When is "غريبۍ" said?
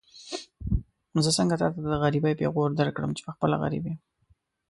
2.03-2.33